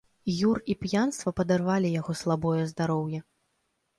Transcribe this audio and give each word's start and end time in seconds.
Юр 0.51 0.59
і 0.73 0.75
п'янства 0.85 1.33
падарвалі 1.41 1.91
яго 1.99 2.15
слабое 2.21 2.63
здароўе. 2.71 3.19